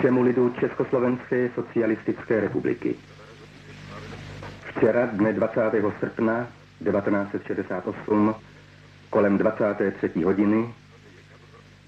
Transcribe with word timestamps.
všemu 0.00 0.22
lidu 0.22 0.54
Československé 0.60 1.50
socialistické 1.54 2.40
republiky. 2.40 2.94
Včera, 4.68 5.06
dne 5.06 5.32
20. 5.32 5.60
srpna 6.00 6.48
1968, 6.84 8.34
kolem 9.10 9.38
23. 9.38 10.22
hodiny, 10.24 10.74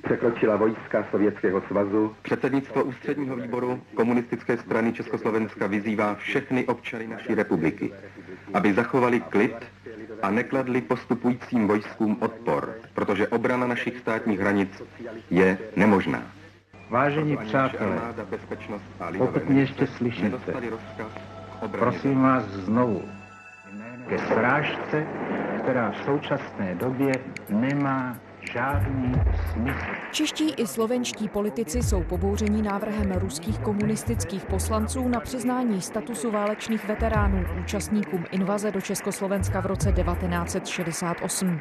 překročila 0.04 0.56
vojska 0.56 1.06
Sovětského 1.10 1.62
svazu. 1.68 2.14
Předsednictvo 2.22 2.84
ústředního 2.84 3.36
výboru 3.36 3.80
komunistické 3.94 4.56
strany 4.56 4.92
Československa 4.92 5.66
vyzývá 5.66 6.14
všechny 6.14 6.66
občany 6.66 7.06
naší 7.06 7.34
republiky, 7.34 7.92
aby 8.54 8.74
zachovali 8.74 9.20
klid 9.20 9.56
a 10.22 10.30
nekladli 10.30 10.80
postupujícím 10.80 11.68
vojskům 11.68 12.16
odpor, 12.20 12.74
protože 12.94 13.28
obrana 13.28 13.66
našich 13.66 13.98
státních 13.98 14.40
hranic 14.40 14.82
je 15.30 15.58
nemožná. 15.76 16.41
Vážení 16.92 17.36
přátelé, 17.36 18.00
pokud 19.18 19.48
mě 19.48 19.60
ještě 19.60 19.86
slyšíte, 19.86 20.52
prosím 21.78 22.22
vás 22.22 22.44
znovu 22.44 23.02
ke 24.08 24.18
srážce, 24.18 25.06
která 25.62 25.90
v 25.90 25.96
současné 26.04 26.74
době 26.74 27.12
nemá 27.48 28.16
žádný 28.52 29.12
smysl. 29.52 29.86
Čeští 30.12 30.50
i 30.50 30.66
slovenští 30.66 31.28
politici 31.28 31.82
jsou 31.82 32.02
pobouření 32.02 32.62
návrhem 32.62 33.12
ruských 33.12 33.58
komunistických 33.58 34.44
poslanců 34.44 35.08
na 35.08 35.20
přiznání 35.20 35.82
statusu 35.82 36.30
válečných 36.30 36.88
veteránů 36.88 37.44
účastníkům 37.60 38.24
invaze 38.30 38.70
do 38.70 38.80
Československa 38.80 39.60
v 39.60 39.66
roce 39.66 39.92
1968. 39.92 41.60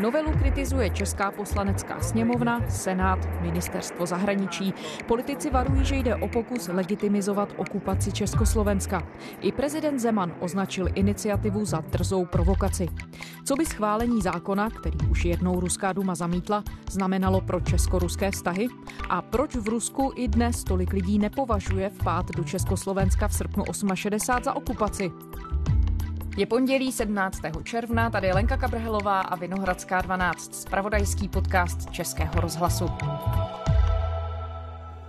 Novelu 0.00 0.32
kritizuje 0.38 0.90
Česká 0.90 1.30
poslanecká 1.30 2.00
sněmovna, 2.00 2.60
Senát, 2.68 3.28
Ministerstvo 3.40 4.06
zahraničí. 4.06 4.74
Politici 5.06 5.50
varují, 5.50 5.84
že 5.84 5.96
jde 5.96 6.16
o 6.16 6.28
pokus 6.28 6.68
legitimizovat 6.68 7.54
okupaci 7.56 8.12
Československa. 8.12 9.02
I 9.40 9.52
prezident 9.52 9.98
Zeman 9.98 10.34
označil 10.40 10.88
iniciativu 10.94 11.64
za 11.64 11.80
drzou 11.80 12.24
provokaci. 12.24 12.88
Co 13.44 13.54
by 13.54 13.66
schválení 13.66 14.22
zákona, 14.22 14.70
který 14.70 14.98
už 15.10 15.24
jednou 15.24 15.60
Ruská 15.60 15.92
duma 15.92 16.14
zamítla, 16.18 16.64
znamenalo 16.90 17.40
pro 17.40 17.60
česko-ruské 17.60 18.30
vztahy? 18.30 18.68
A 19.08 19.22
proč 19.22 19.56
v 19.56 19.68
Rusku 19.68 20.12
i 20.16 20.28
dnes 20.28 20.64
tolik 20.64 20.92
lidí 20.92 21.18
nepovažuje 21.18 21.90
vpád 21.90 22.30
do 22.36 22.44
Československa 22.44 23.28
v 23.28 23.34
srpnu 23.34 23.64
68 23.94 24.44
za 24.44 24.52
okupaci? 24.54 25.10
Je 26.36 26.46
pondělí 26.46 26.92
17. 26.92 27.40
června, 27.62 28.10
tady 28.10 28.26
je 28.26 28.34
Lenka 28.34 28.56
Kabrhelová 28.56 29.20
a 29.20 29.36
Vinohradská 29.36 30.00
12, 30.00 30.54
spravodajský 30.54 31.28
podcast 31.28 31.90
Českého 31.90 32.40
rozhlasu. 32.40 32.86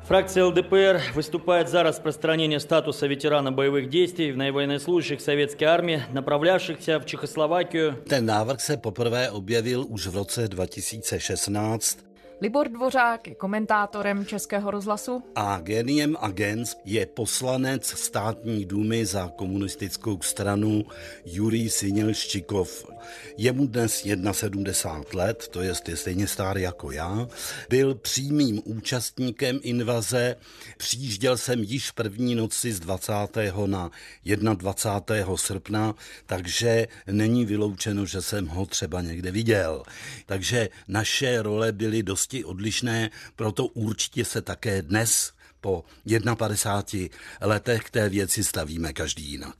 Фракция 0.10 0.46
ЛДПР 0.46 1.14
выступает 1.14 1.70
за 1.70 1.84
распространение 1.84 2.60
статуса 2.60 3.06
ветерана 3.06 3.52
боевых 3.52 3.90
действий 3.90 4.32
в 4.32 4.38
наивоеннослужащих 4.38 5.22
советской 5.22 5.66
армии, 5.66 6.02
направлявшихся 6.12 7.00
в 7.00 7.06
Чехoslovákii. 7.06 7.94
Ten 8.08 8.26
návrh 8.26 8.60
se 8.60 8.78
poprvé 8.78 9.30
objevil 9.30 9.86
už 9.88 10.08
v 10.08 10.16
roce 10.16 10.48
2016 10.48 12.09
Libor 12.42 12.70
Dvořák 12.70 13.28
je 13.28 13.36
komentátorem 13.36 14.26
Českého 14.26 14.72
rozhlasu. 14.72 15.24
A 15.36 15.60
geniem 15.60 16.18
agens 16.20 16.78
je 16.86 17.06
poslanec 17.06 17.88
státní 17.88 18.66
důmy 18.66 19.06
za 19.06 19.32
komunistickou 19.36 20.22
stranu 20.22 20.86
Jurij 21.26 21.70
Sinelščikov. 21.70 22.86
Je 23.38 23.52
mu 23.52 23.68
dnes 23.68 23.94
71 23.94 25.04
let, 25.14 25.48
to 25.48 25.62
je 25.62 25.76
stejně 25.76 26.28
starý 26.28 26.62
jako 26.62 26.92
já. 26.92 27.28
Byl 27.70 27.96
přímým 27.96 28.62
účastníkem 28.66 29.60
invaze. 29.62 30.36
Přijížděl 30.78 31.38
jsem 31.38 31.64
již 31.64 31.92
první 31.92 32.36
noci 32.36 32.72
z 32.74 32.80
20. 32.80 33.14
na 33.66 33.92
21. 34.54 35.38
srpna, 35.38 35.96
takže 36.26 36.88
není 37.08 37.46
vyloučeno, 37.46 38.06
že 38.06 38.22
jsem 38.22 38.48
ho 38.48 38.66
třeba 38.66 39.02
někde 39.02 39.32
viděl. 39.32 39.84
Takže 40.26 40.70
naše 40.88 41.42
role 41.42 41.72
byly 41.72 42.04
dosti 42.30 42.46
odlišné, 42.46 43.10
proto 43.36 43.66
určitě 43.66 44.26
se 44.26 44.42
také 44.42 44.82
dnes 44.82 45.34
po 45.62 45.84
51 46.38 47.10
letech 47.42 47.84
k 47.84 47.90
té 47.90 48.10
věci 48.10 48.44
stavíme 48.44 48.94
každý 48.94 49.24
jinak. 49.24 49.56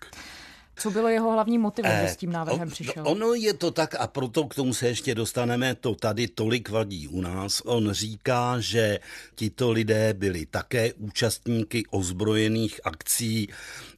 Co 0.76 0.92
bylo 0.92 1.08
jeho 1.08 1.32
hlavním 1.32 1.62
motivem, 1.62 1.92
že 2.08 2.14
s 2.14 2.18
tím 2.18 2.32
návrhem 2.32 2.70
přišel? 2.70 3.04
Ono 3.08 3.34
je 3.34 3.54
to 3.54 3.72
tak 3.72 3.96
a 4.00 4.08
proto 4.08 4.48
k 4.48 4.56
tomu 4.56 4.74
se 4.74 4.88
ještě 4.88 5.16
dostaneme, 5.16 5.76
to 5.76 5.96
tady 5.96 6.28
tolik 6.28 6.70
vadí 6.70 7.08
u 7.08 7.22
nás. 7.22 7.62
On 7.66 7.92
říká, 7.92 8.60
že 8.60 9.00
tito 9.36 9.72
lidé 9.72 10.14
byli 10.14 10.46
také 10.46 10.94
účastníky 10.94 11.84
ozbrojených 11.90 12.80
akcí 12.84 13.50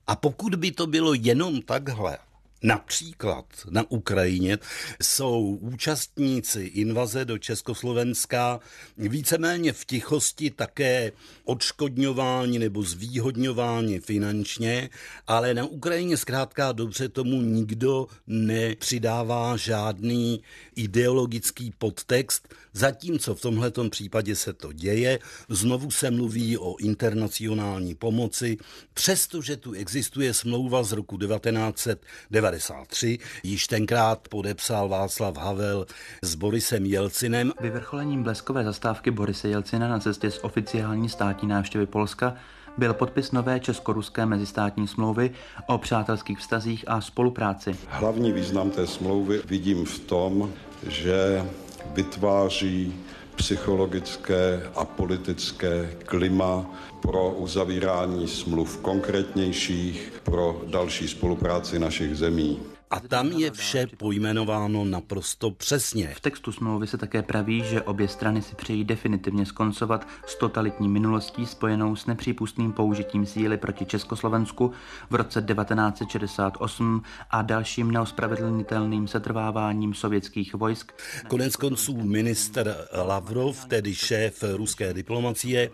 a 0.08 0.16
pokud 0.16 0.56
by 0.56 0.72
to 0.72 0.88
bylo 0.88 1.14
jenom 1.14 1.62
takhle, 1.62 2.18
Například 2.64 3.46
na 3.70 3.92
Ukrajině 3.92 4.58
jsou 5.02 5.58
účastníci 5.62 6.62
invaze 6.62 7.26
do 7.26 7.38
Československa 7.38 8.60
víceméně 8.98 9.74
v 9.74 9.86
tichosti 9.86 10.50
také 10.50 11.12
odškodňováni 11.44 12.60
nebo 12.60 12.84
zvýhodňováni 12.84 14.00
finančně, 14.00 14.90
ale 15.28 15.54
na 15.54 15.66
Ukrajině 15.66 16.18
zkrátka 16.18 16.72
dobře 16.72 17.10
tomu 17.10 17.42
nikdo 17.42 18.08
nepřidává 18.28 19.58
žádný 19.58 20.44
ideologický 20.84 21.74
podtext, 21.78 22.53
zatímco 22.74 23.36
v 23.36 23.42
tomhletom 23.42 23.90
případě 23.90 24.36
se 24.36 24.53
to 24.53 24.74
děje. 24.74 25.19
Znovu 25.50 25.92
se 25.92 26.12
mluví 26.12 26.58
o 26.58 26.78
internacionální 26.78 27.96
pomoci, 27.96 28.58
přestože 28.94 29.58
tu 29.58 29.74
existuje 29.74 30.34
smlouva 30.34 30.84
z 30.84 30.92
roku 30.92 31.18
1990 31.18 32.31
1993. 32.31 33.18
Již 33.44 33.68
tenkrát 33.68 34.28
podepsal 34.28 34.90
Václav 34.90 35.38
Havel 35.38 35.86
s 36.22 36.36
Borisem 36.36 36.86
Jelcinem. 36.86 37.52
Vyvrcholením 37.62 38.24
bleskové 38.24 38.63
zastávky 38.63 39.12
Borise 39.12 39.50
Jelcina 39.50 39.88
na 39.88 40.00
cestě 40.00 40.31
z 40.31 40.40
oficiální 40.44 41.09
státní 41.09 41.50
návštěvy 41.50 41.86
Polska 41.86 42.36
byl 42.78 42.94
podpis 42.94 43.31
nové 43.31 43.59
česko-ruské 43.59 44.25
mezistátní 44.25 44.88
smlouvy 44.88 45.31
o 45.68 45.78
přátelských 45.78 46.40
vztazích 46.40 46.86
a 46.88 47.02
spolupráci. 47.02 47.75
Hlavní 47.88 48.31
význam 48.31 48.69
té 48.69 48.88
smlouvy 48.88 49.42
vidím 49.46 49.86
v 49.86 50.00
tom, 50.00 50.53
že 50.88 51.46
vytváří 51.94 52.94
psychologické 53.36 54.69
a 54.75 54.86
politické 54.86 55.94
klima 56.06 56.66
pro 57.02 57.30
uzavírání 57.30 58.28
smluv 58.28 58.78
konkrétnějších, 58.78 60.14
pro 60.24 60.62
další 60.68 61.08
spolupráci 61.08 61.80
našich 61.80 62.16
zemí. 62.16 62.59
A 62.91 63.00
tam 63.00 63.28
je 63.28 63.52
vše 63.52 63.88
pojmenováno 63.97 64.85
naprosto 64.85 65.52
přesně. 65.52 66.13
V 66.16 66.19
textu 66.19 66.52
smlouvy 66.52 66.88
se 66.88 66.97
také 66.97 67.22
praví, 67.22 67.63
že 67.63 67.81
obě 67.81 68.07
strany 68.07 68.41
si 68.41 68.56
přejí 68.56 68.84
definitivně 68.84 69.46
skoncovat 69.46 70.07
s 70.28 70.35
totalitní 70.35 70.90
minulostí 70.90 71.46
spojenou 71.46 71.96
s 71.96 72.06
nepřípustným 72.06 72.72
použitím 72.72 73.25
síly 73.25 73.57
proti 73.57 73.85
Československu 73.85 74.72
v 75.09 75.16
roce 75.16 75.41
1968 75.41 77.03
a 77.30 77.41
dalším 77.41 77.91
neospravedlnitelným 77.91 79.07
setrváváním 79.07 79.94
sovětských 79.94 80.53
vojsk. 80.53 80.91
Konec 81.28 81.56
konců 81.56 81.97
minister 81.97 82.75
Lavrov, 83.06 83.66
tedy 83.66 83.96
šéf 83.96 84.44
ruské 84.56 84.94
diplomacie, 84.94 85.69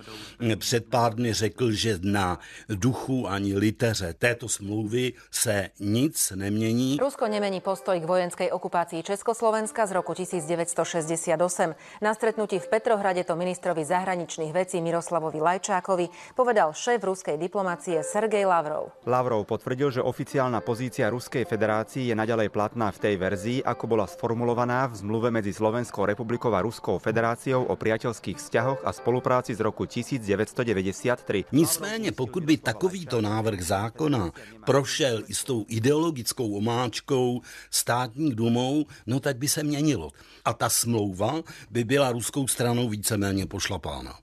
před 0.56 0.86
pár 0.86 1.16
dny 1.16 1.34
řekl, 1.34 1.72
že 1.72 2.00
na 2.02 2.40
duchu 2.70 3.28
ani 3.28 3.56
liteře 3.56 4.14
této 4.20 4.50
smlouvy 4.50 5.14
se 5.32 5.70
nic 5.80 6.34
nemění. 6.36 6.98
Rusko 7.08 7.32
nemení 7.32 7.64
postoj 7.64 7.96
k 7.96 8.04
vojenskej 8.04 8.52
okupácii 8.52 9.00
Československa 9.00 9.88
z 9.88 9.96
roku 9.96 10.12
1968. 10.12 12.04
Na 12.04 12.12
stretnutí 12.12 12.60
v 12.60 12.68
Petrohrade 12.68 13.24
to 13.24 13.40
ministrovi 13.40 13.88
zahraničných 13.88 14.52
vecí 14.52 14.84
Miroslavovi 14.84 15.40
Lajčákovi 15.40 16.36
povedal 16.36 16.76
šéf 16.76 17.00
ruskej 17.00 17.40
diplomácie 17.40 18.04
Sergej 18.04 18.44
Lavrov. 18.44 18.92
Lavrov 19.08 19.48
potvrdil, 19.48 19.96
že 19.96 20.02
oficiálna 20.04 20.60
pozícia 20.60 21.08
Ruskej 21.08 21.48
federácii 21.48 22.12
je 22.12 22.16
naďalej 22.20 22.52
platná 22.52 22.92
v 22.92 23.00
tej 23.00 23.16
verzii, 23.16 23.64
ako 23.64 23.88
bola 23.88 24.04
sformulovaná 24.04 24.92
v 24.92 25.00
zmluve 25.00 25.32
medzi 25.32 25.56
Slovenskou 25.56 26.04
republikou 26.04 26.52
a 26.52 26.60
Ruskou 26.60 27.00
federáciou 27.00 27.72
o 27.72 27.80
priateľských 27.80 28.36
vzťahoch 28.36 28.84
a 28.84 28.92
spolupráci 28.92 29.56
z 29.56 29.64
roku 29.64 29.88
1993. 29.88 31.56
Nicméně, 31.56 32.12
pokud 32.12 32.44
by 32.44 32.60
takovýto 32.60 33.24
návrh 33.24 33.64
zákona 33.64 34.36
prošel 34.68 35.24
i 35.32 35.34
s 35.34 35.48
tou 35.48 35.64
ideologickou 35.72 36.52
omáčkou, 36.52 36.97
Sněmovničkou, 36.97 37.41
státní 37.71 38.35
dumou, 38.35 38.87
no 39.07 39.21
tak 39.21 39.37
by 39.37 39.49
se 39.49 39.63
měnilo. 39.63 40.11
A 40.45 40.53
ta 40.53 40.69
smlouva 40.69 41.43
by 41.71 41.85
byla 41.85 42.13
ruskou 42.13 42.49
stranou 42.49 42.89
víceméně 42.89 43.47
pošlapána. 43.47 44.19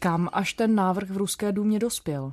Kam 0.00 0.28
až 0.32 0.52
ten 0.52 0.74
návrh 0.74 1.10
v 1.10 1.16
ruské 1.16 1.52
důmě 1.52 1.78
dospěl? 1.78 2.32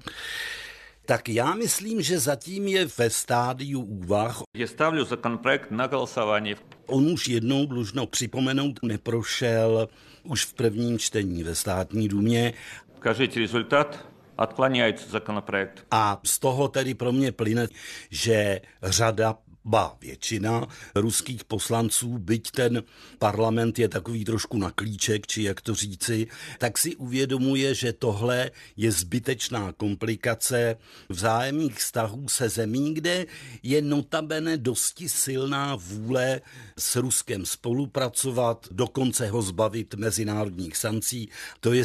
Tak 1.05 1.29
já 1.29 1.53
myslím, 1.53 2.01
že 2.01 2.19
zatím 2.19 2.67
je 2.67 2.85
ve 2.97 3.09
stádiu 3.09 3.81
úvah. 3.81 4.41
Je 4.57 4.67
stavlю 4.67 5.05
законопроект 5.05 5.71
na 5.71 5.85
hlasování. 5.85 6.55
On 6.87 7.11
už 7.11 7.27
jednou 7.27 7.65
dlužno 7.65 8.05
připomenout 8.05 8.79
neprošel 8.83 9.89
už 10.23 10.45
v 10.45 10.53
prvním 10.53 10.99
čtení 10.99 11.43
ve 11.43 11.55
státní 11.55 12.07
důmě. 12.07 12.53
Кажите 12.99 13.39
результат. 13.39 14.15
Отклоняется 14.37 15.09
законопроект. 15.09 15.85
A 15.91 16.19
z 16.23 16.39
toho 16.39 16.67
tedy 16.67 16.93
pro 16.93 17.11
mě 17.11 17.31
plyne, 17.31 17.67
že 18.09 18.61
řada 18.83 19.35
ba 19.64 19.96
většina 20.00 20.66
ruských 20.94 21.44
poslanců, 21.44 22.18
byť 22.18 22.50
ten 22.50 22.82
parlament 23.18 23.78
je 23.78 23.88
takový 23.88 24.24
trošku 24.24 24.58
na 24.58 24.70
klíček, 24.70 25.26
či 25.26 25.42
jak 25.42 25.60
to 25.60 25.74
říci, 25.74 26.26
tak 26.58 26.78
si 26.78 26.96
uvědomuje, 26.96 27.74
že 27.74 27.92
tohle 27.92 28.50
je 28.76 28.92
zbytečná 28.92 29.72
komplikace 29.72 30.76
vzájemných 31.08 31.78
vztahů 31.78 32.28
se 32.28 32.48
zemí, 32.48 32.94
kde 32.94 33.26
je 33.62 33.82
notabene 33.82 34.56
dosti 34.56 35.08
silná 35.08 35.76
vůle 35.76 36.40
s 36.78 36.96
Ruskem 36.96 37.46
spolupracovat, 37.46 38.68
dokonce 38.70 39.28
ho 39.28 39.42
zbavit 39.42 39.94
mezinárodních 39.94 40.76
sankcí. 40.76 41.28
To 41.60 41.72
je 41.72 41.84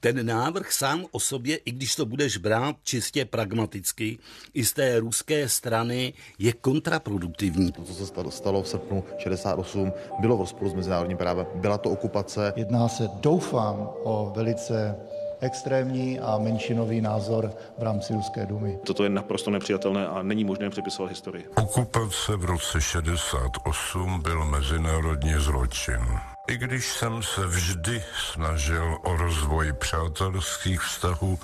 ten 0.00 0.26
návrh 0.26 0.72
sám 0.72 1.06
o 1.10 1.20
sobě, 1.20 1.56
i 1.56 1.72
když 1.72 1.94
to 1.94 2.06
budeš 2.06 2.36
brát 2.36 2.76
čistě 2.82 3.24
pragmaticky, 3.24 4.18
i 4.54 4.64
z 4.64 4.72
té 4.72 5.00
ruské 5.00 5.48
strany 5.48 6.14
je 6.38 6.52
kontraproduktivní 6.52 7.15
kontraproduktivní. 7.16 7.72
To, 7.72 7.82
co 7.82 7.94
se 7.94 8.06
stalo 8.30 8.62
v 8.62 8.68
srpnu 8.68 9.04
68, 9.18 9.92
bylo 10.20 10.36
v 10.36 10.40
rozporu 10.40 10.70
s 10.70 10.74
mezinárodním 10.74 11.18
právem. 11.18 11.46
Byla 11.54 11.78
to 11.78 11.90
okupace. 11.90 12.52
Jedná 12.56 12.88
se, 12.88 13.08
doufám, 13.20 13.88
o 14.04 14.32
velice 14.36 14.96
extrémní 15.40 16.20
a 16.20 16.38
menšinový 16.38 17.00
názor 17.00 17.52
v 17.78 17.82
rámci 17.82 18.12
Ruské 18.12 18.46
dumy. 18.46 18.78
Toto 18.86 19.04
je 19.04 19.10
naprosto 19.10 19.50
nepřijatelné 19.50 20.06
a 20.06 20.22
není 20.22 20.44
možné 20.44 20.70
přepisovat 20.70 21.08
historii. 21.08 21.46
Okupace 21.56 22.36
v 22.36 22.44
roce 22.44 22.80
68 22.80 24.22
byl 24.22 24.44
mezinárodní 24.44 25.34
zločin. 25.38 26.00
I 26.48 26.56
když 26.56 26.92
jsem 26.92 27.22
se 27.22 27.46
vždy 27.46 28.02
snažil 28.32 28.98
o 29.02 29.16
rozvoj 29.16 29.72
přátelských 29.72 30.80
vztahů 30.80 31.38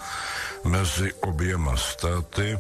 mezi 0.64 1.12
oběma 1.12 1.76
státy, 1.76 2.59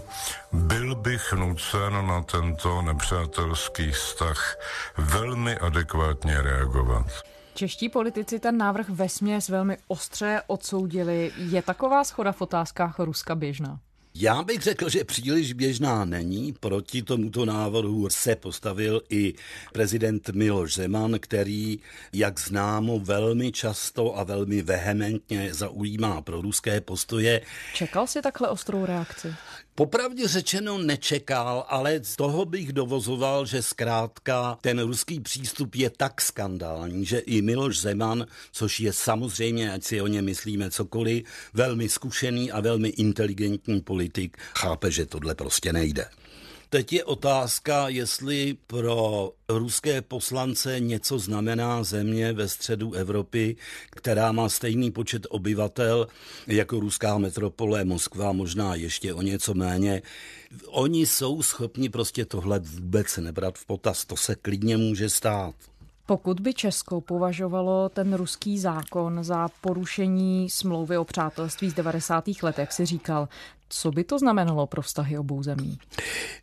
byl 0.52 0.94
bych 0.94 1.32
nucen 1.32 2.06
na 2.06 2.22
tento 2.22 2.82
nepřátelský 2.82 3.90
vztah 3.90 4.56
velmi 4.96 5.56
adekvátně 5.56 6.42
reagovat. 6.42 7.06
Čeští 7.54 7.88
politici 7.88 8.38
ten 8.40 8.58
návrh 8.58 8.88
vesměs 8.88 9.48
velmi 9.48 9.76
ostře 9.88 10.42
odsoudili. 10.46 11.32
Je 11.36 11.62
taková 11.62 12.04
schoda 12.04 12.32
v 12.32 12.42
otázkách 12.42 12.98
Ruska 12.98 13.34
běžná? 13.34 13.78
Já 14.14 14.42
bych 14.42 14.62
řekl, 14.62 14.88
že 14.88 15.04
příliš 15.04 15.52
běžná 15.52 16.04
není. 16.04 16.52
Proti 16.52 17.02
tomuto 17.02 17.44
návrhu 17.44 18.08
se 18.10 18.36
postavil 18.36 19.02
i 19.10 19.34
prezident 19.72 20.28
Miloš 20.28 20.74
Zeman, 20.74 21.18
který, 21.20 21.78
jak 22.12 22.40
známo, 22.40 22.98
velmi 22.98 23.52
často 23.52 24.18
a 24.18 24.24
velmi 24.24 24.62
vehementně 24.62 25.54
zaujímá 25.54 26.22
pro 26.22 26.40
ruské 26.40 26.80
postoje. 26.80 27.40
Čekal 27.74 28.06
si 28.06 28.22
takhle 28.22 28.48
ostrou 28.48 28.86
reakci? 28.86 29.34
Popravdě 29.74 30.28
řečeno 30.28 30.78
nečekal, 30.78 31.64
ale 31.68 32.00
z 32.02 32.16
toho 32.16 32.44
bych 32.44 32.72
dovozoval, 32.72 33.46
že 33.46 33.62
zkrátka 33.62 34.58
ten 34.60 34.80
ruský 34.82 35.20
přístup 35.20 35.74
je 35.74 35.90
tak 35.90 36.20
skandální, 36.20 37.04
že 37.04 37.18
i 37.18 37.42
Miloš 37.42 37.80
Zeman, 37.80 38.26
což 38.52 38.80
je 38.80 38.92
samozřejmě, 38.92 39.72
ať 39.72 39.84
si 39.84 40.00
o 40.00 40.06
ně 40.06 40.22
myslíme 40.22 40.70
cokoliv, 40.70 41.24
velmi 41.54 41.88
zkušený 41.88 42.52
a 42.52 42.60
velmi 42.60 42.88
inteligentní 42.88 43.80
politik, 43.80 44.36
chápe, 44.54 44.90
že 44.90 45.06
tohle 45.06 45.34
prostě 45.34 45.72
nejde. 45.72 46.08
Teď 46.72 46.92
je 46.92 47.04
otázka, 47.04 47.88
jestli 47.88 48.56
pro 48.66 49.30
ruské 49.48 50.02
poslance 50.02 50.80
něco 50.80 51.18
znamená 51.18 51.84
země 51.84 52.32
ve 52.32 52.48
středu 52.48 52.92
Evropy, 52.92 53.56
která 53.90 54.32
má 54.32 54.48
stejný 54.48 54.90
počet 54.90 55.26
obyvatel 55.30 56.06
jako 56.46 56.80
ruská 56.80 57.18
metropole 57.18 57.84
Moskva, 57.84 58.32
možná 58.32 58.74
ještě 58.74 59.14
o 59.14 59.22
něco 59.22 59.54
méně. 59.54 60.02
Oni 60.66 61.06
jsou 61.06 61.42
schopni 61.42 61.88
prostě 61.88 62.24
tohle 62.24 62.58
vůbec 62.58 63.16
nebrat 63.16 63.58
v 63.58 63.66
potaz. 63.66 64.04
To 64.04 64.16
se 64.16 64.34
klidně 64.34 64.76
může 64.76 65.10
stát. 65.10 65.54
Pokud 66.06 66.40
by 66.40 66.54
Česko 66.54 67.00
považovalo 67.00 67.88
ten 67.88 68.14
ruský 68.14 68.58
zákon 68.58 69.24
za 69.24 69.48
porušení 69.60 70.50
smlouvy 70.50 70.98
o 70.98 71.04
přátelství 71.04 71.70
z 71.70 71.74
90. 71.74 72.24
let, 72.42 72.58
jak 72.58 72.72
si 72.72 72.86
říkal, 72.86 73.28
co 73.74 73.90
by 73.90 74.04
to 74.04 74.18
znamenalo 74.18 74.66
pro 74.66 74.82
vztahy 74.82 75.18
obou 75.18 75.42
zemí? 75.42 75.78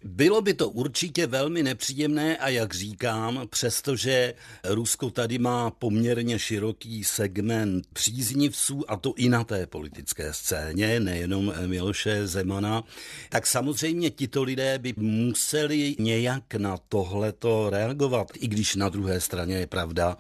Bylo 0.04 0.42
by 0.42 0.54
to 0.54 0.70
určitě 0.70 1.28
velmi 1.28 1.64
nepříjemné 1.64 2.38
a 2.38 2.50
jak 2.50 2.74
říkám, 2.74 3.42
přestože 3.50 4.34
Rusko 4.64 5.10
tady 5.10 5.38
má 5.38 5.72
poměrně 5.72 6.40
široký 6.40 7.04
segment 7.04 7.88
příznivců 7.94 8.92
a 8.92 8.98
to 8.98 9.14
i 9.16 9.30
na 9.30 9.44
té 9.44 9.68
politické 9.68 10.34
scéně, 10.34 11.00
nejenom 11.00 11.54
Miloše 11.66 12.28
Zemana, 12.28 12.84
tak 13.30 13.48
samozřejmě 13.48 14.10
tito 14.10 14.44
lidé 14.44 14.80
by 14.80 14.94
museli 14.98 15.96
nějak 16.00 16.56
na 16.56 16.78
tohleto 16.78 17.70
reagovat, 17.70 18.28
i 18.40 18.48
když 18.48 18.76
na 18.76 18.90
druhé 18.90 19.22
straně 19.22 19.56
je 19.56 19.68
pravda, 19.68 20.18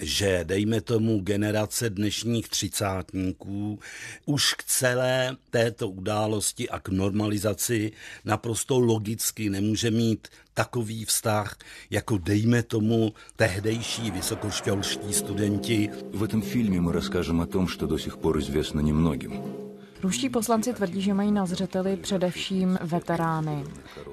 že 0.00 0.40
dejme 0.44 0.80
tomu 0.80 1.20
generace 1.20 1.90
dnešních 1.90 2.48
třicátníků 2.48 3.78
už 4.26 4.54
k 4.54 4.64
celé 4.64 5.36
této 5.50 5.88
události 5.88 6.68
a 6.68 6.80
k 6.80 6.88
normalizaci 6.88 7.92
naprosto 8.24 8.80
logicky 8.80 9.50
nemůže 9.50 9.90
mít 9.90 10.28
takový 10.54 11.04
vztah, 11.04 11.58
jako 11.90 12.18
dejme 12.18 12.62
tomu 12.62 13.12
tehdejší 13.36 14.10
vysokoškolští 14.10 15.12
studenti. 15.12 15.90
V 16.12 16.26
tom 16.26 16.42
filmě 16.42 16.80
my 16.80 16.92
rozkážeme 16.92 17.42
o 17.42 17.46
tom, 17.46 17.66
co 17.78 17.86
do 17.86 17.98
sих 17.98 18.16
pор 18.16 18.38
известно 18.38 18.82
немногим. 18.82 19.63
Ruští 20.03 20.29
poslanci 20.29 20.73
tvrdí, 20.73 21.01
že 21.01 21.13
mají 21.13 21.31
na 21.31 21.45
zřeteli 21.45 21.97
především 21.97 22.77
veterány. 22.81 23.63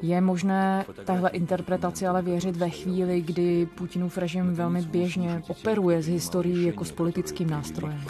Je 0.02 0.20
možné 0.20 0.84
tahle 1.05 1.31
interpretaci 1.31 2.06
ale 2.06 2.23
věřit 2.23 2.56
ve 2.56 2.70
chvíli, 2.70 3.20
kdy 3.20 3.67
Putinův 3.67 4.19
režim 4.19 4.55
velmi 4.55 4.82
běžně 4.82 5.43
operuje 5.49 6.02
z 6.02 6.08
historií 6.08 6.67
jako 6.67 6.84
s 6.84 6.93
politickým 6.93 7.50
nástrojem? 7.50 8.05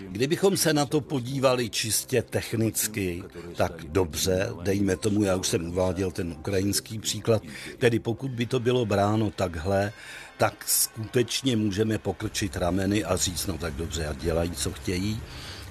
Kdybychom 0.00 0.56
se 0.56 0.72
na 0.72 0.86
to 0.86 1.00
podívali 1.00 1.70
čistě 1.70 2.22
technicky, 2.22 3.24
tak 3.56 3.84
dobře, 3.88 4.50
dejme 4.62 4.96
tomu, 4.96 5.22
já 5.22 5.36
už 5.36 5.48
jsem 5.48 5.68
uváděl 5.68 6.10
ten 6.10 6.32
ukrajinský 6.32 6.98
příklad, 6.98 7.42
tedy 7.78 7.98
pokud 7.98 8.30
by 8.30 8.46
to 8.46 8.60
bylo 8.60 8.86
bráno 8.86 9.30
takhle, 9.30 9.92
tak 10.36 10.64
skutečně 10.66 11.56
můžeme 11.56 11.98
pokrčit 11.98 12.56
rameny 12.56 13.04
a 13.04 13.16
říct, 13.16 13.46
no 13.46 13.58
tak 13.58 13.74
dobře, 13.74 14.06
a 14.06 14.12
dělají, 14.12 14.50
co 14.50 14.72
chtějí. 14.72 15.20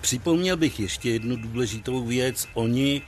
Připomněl 0.01 0.57
bych 0.57 0.79
ještě 0.79 1.09
jednu 1.09 1.35
důležitou 1.35 2.05
věc. 2.05 2.47
Oni 2.53 3.01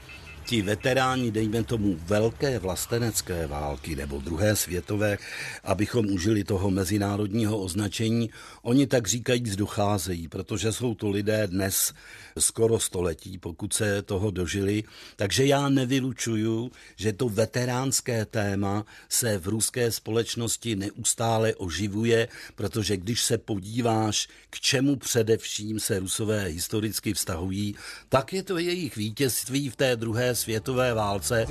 ti 0.44 0.62
veteráni, 0.62 1.30
dejme 1.30 1.64
tomu, 1.64 1.96
velké 2.06 2.58
vlastenecké 2.58 3.46
války 3.46 3.96
nebo 3.96 4.18
druhé 4.18 4.56
světové, 4.56 5.18
abychom 5.64 6.06
užili 6.06 6.44
toho 6.44 6.70
mezinárodního 6.70 7.58
označení, 7.58 8.30
oni 8.62 8.86
tak 8.86 9.06
říkajíc 9.06 9.56
docházejí, 9.56 10.28
protože 10.28 10.72
jsou 10.72 10.94
to 10.94 11.10
lidé 11.10 11.46
dnes 11.46 11.92
skoro 12.38 12.80
století, 12.80 13.38
pokud 13.38 13.72
se 13.72 14.02
toho 14.02 14.30
dožili. 14.30 14.84
Takže 15.16 15.46
já 15.46 15.68
nevylučuju, 15.68 16.70
že 16.96 17.12
to 17.12 17.28
veteránské 17.28 18.24
téma 18.24 18.84
se 19.08 19.38
v 19.38 19.48
ruské 19.48 19.92
společnosti 19.92 20.76
neustále 20.76 21.54
oživuje, 21.54 22.28
protože 22.54 22.96
když 22.96 23.22
se 23.22 23.38
podíváš, 23.38 24.28
k 24.50 24.60
čemu 24.60 24.96
především 24.96 25.80
se 25.80 25.98
rusové 25.98 26.44
historicky 26.44 27.14
vztahují, 27.14 27.74
tak 28.08 28.32
je 28.32 28.42
to 28.42 28.58
jejich 28.58 28.96
vítězství 28.96 29.68
v 29.70 29.76
té 29.76 29.96
druhé 29.96 30.33
světové 30.34 30.94
válce. 30.94 31.46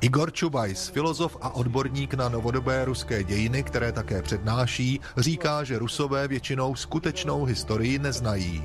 Igor 0.00 0.32
Čubajs, 0.32 0.88
filozof 0.88 1.36
a 1.40 1.54
odborník 1.54 2.14
na 2.14 2.28
novodobé 2.28 2.84
ruské 2.84 3.24
dějiny, 3.24 3.62
které 3.62 3.92
také 3.92 4.22
přednáší, 4.22 5.00
říká, 5.16 5.64
že 5.64 5.78
rusové 5.78 6.28
většinou 6.28 6.74
skutečnou 6.74 7.44
historii 7.44 7.98
neznají. 7.98 8.64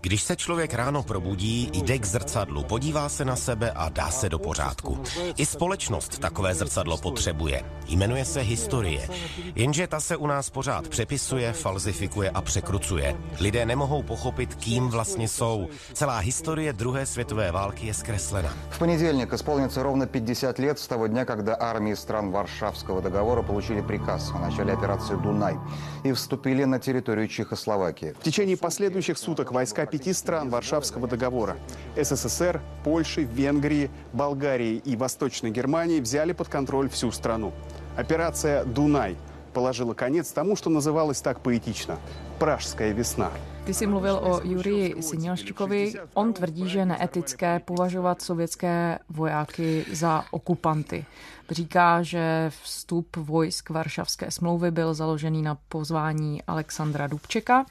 Když 0.00 0.22
se 0.22 0.36
člověk 0.36 0.74
ráno 0.74 1.02
probudí, 1.02 1.70
jde 1.72 1.98
k 1.98 2.04
zrcadlu, 2.04 2.64
podívá 2.64 3.08
se 3.08 3.24
na 3.24 3.36
sebe 3.36 3.70
a 3.70 3.88
dá 3.88 4.10
se 4.10 4.28
do 4.28 4.38
pořádku. 4.38 5.02
I 5.36 5.46
společnost 5.46 6.18
takové 6.18 6.54
zrcadlo 6.54 6.98
potřebuje. 6.98 7.64
Jmenuje 7.88 8.24
se 8.24 8.40
historie. 8.40 9.08
Jenže 9.54 9.86
ta 9.86 10.00
se 10.00 10.16
u 10.16 10.26
nás 10.26 10.50
pořád 10.50 10.88
přepisuje, 10.88 11.52
falzifikuje 11.52 12.30
a 12.30 12.42
překrucuje. 12.42 13.16
Lidé 13.40 13.66
nemohou 13.66 14.02
pochopit, 14.02 14.37
kým 14.46 14.88
vlastně 14.88 15.28
jsou. 15.28 15.68
Celá 15.92 16.18
historie 16.18 16.72
druhé 16.72 17.06
světové 17.06 17.52
války 17.52 17.86
je 17.86 17.94
zkreslena. 17.94 18.52
V 18.70 18.78
понедельник 18.78 19.32
исполнится 19.32 19.82
ровно 19.82 20.06
50 20.06 20.58
лет 20.58 20.78
с 20.78 20.86
того 20.86 21.06
дня, 21.08 21.24
когда 21.24 21.56
армии 21.60 21.94
стран 21.94 22.30
Варшавского 22.30 23.00
договора 23.02 23.42
получили 23.42 23.80
приказ 23.80 24.32
о 24.34 24.38
начале 24.38 24.72
операции 24.72 25.16
«Дунай» 25.16 25.56
и 26.04 26.12
вступили 26.12 26.64
на 26.64 26.78
территорию 26.78 27.28
Чехословакии. 27.28 28.14
В 28.20 28.22
течение 28.22 28.56
последующих 28.56 29.18
суток 29.18 29.52
войска 29.52 29.86
пяти 29.86 30.12
стран 30.12 30.50
Варшавского 30.50 31.08
договора– 31.08 31.56
СССР, 31.96 32.60
Польши, 32.84 33.22
Венгрии, 33.22 33.90
Болгарии 34.12 34.82
и 34.84 34.96
Восточной 34.96 35.50
Германии– 35.50 36.00
взяли 36.08 36.32
под 36.32 36.48
контроль 36.48 36.88
всю 36.88 37.12
страну. 37.12 37.52
Операция 37.96 38.64
«Дунай»– 38.64 39.16
положила 39.54 39.94
конец 39.94 40.30
тому, 40.32 40.56
что 40.56 40.70
называлось 40.70 41.20
так 41.20 41.40
поэтично– 41.40 41.98
«Пражская 42.38 42.92
весна». 42.92 43.30
Ty 43.68 43.74
jsi 43.74 43.86
mluvil 43.86 44.14
o 44.14 44.40
Jurii 44.44 45.02
Sinělščikovi. 45.02 45.94
On 46.14 46.32
tvrdí, 46.32 46.68
že 46.68 46.78
je 46.78 46.86
neetické 46.86 47.60
považovat 47.60 48.22
sovětské 48.22 48.98
vojáky 49.08 49.84
za 49.92 50.24
okupanty. 50.30 51.04
Říká, 51.50 52.02
že 52.02 52.50
vstup 52.62 53.16
vojsk 53.16 53.70
Varšavské 53.70 54.30
smlouvy 54.30 54.70
byl 54.70 54.94
založený 54.94 55.42
na 55.42 55.58
pozvání 55.68 56.42
Alexandra 56.42 57.06
Dubčeka 57.06 57.66